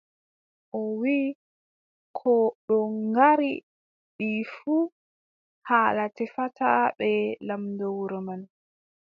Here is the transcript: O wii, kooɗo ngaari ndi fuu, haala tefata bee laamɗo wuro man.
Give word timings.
O 0.79 0.79
wii, 0.99 1.25
kooɗo 2.17 2.75
ngaari 3.09 3.51
ndi 4.13 4.29
fuu, 4.53 4.83
haala 5.67 6.03
tefata 6.17 6.67
bee 6.99 7.25
laamɗo 7.47 7.85
wuro 7.97 8.19
man. 8.27 8.41